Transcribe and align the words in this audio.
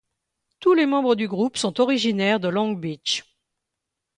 Tous 0.59 0.73
les 0.73 0.87
membres 0.87 1.13
du 1.13 1.27
groupe 1.27 1.57
sont 1.57 1.79
originaires 1.79 2.39
de 2.39 2.47
Long 2.47 2.71
Beach. 2.73 3.23